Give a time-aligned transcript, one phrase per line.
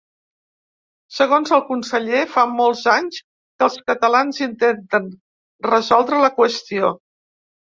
[1.17, 5.07] Segons el conseller, ‘fa molts anys’ que els catalans intenten
[5.75, 6.91] ‘resoldre la qüestió’.